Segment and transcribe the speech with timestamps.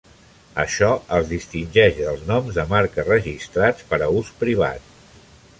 [0.61, 4.91] Això els distingeix dels noms de marca registrats per a ús privat.